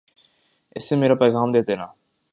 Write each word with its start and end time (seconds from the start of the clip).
اسے 0.75 0.95
میرا 1.01 1.15
پیغام 1.21 1.47
دے 1.53 1.61
دینا 1.67 1.87